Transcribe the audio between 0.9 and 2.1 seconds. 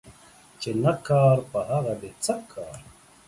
کار په هغه